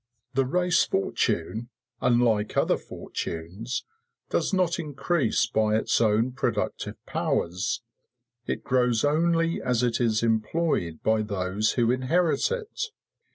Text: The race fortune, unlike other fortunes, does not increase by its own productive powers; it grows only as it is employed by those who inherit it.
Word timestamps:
The 0.33 0.45
race 0.47 0.83
fortune, 0.83 1.69
unlike 2.01 2.57
other 2.57 2.75
fortunes, 2.79 3.85
does 4.31 4.51
not 4.51 4.79
increase 4.79 5.45
by 5.45 5.75
its 5.75 6.01
own 6.01 6.31
productive 6.31 6.95
powers; 7.05 7.83
it 8.47 8.63
grows 8.63 9.05
only 9.05 9.61
as 9.61 9.83
it 9.83 10.01
is 10.01 10.23
employed 10.23 11.03
by 11.03 11.21
those 11.21 11.73
who 11.73 11.91
inherit 11.91 12.51
it. 12.51 12.81